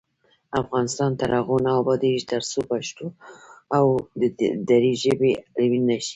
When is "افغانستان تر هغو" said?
0.61-1.55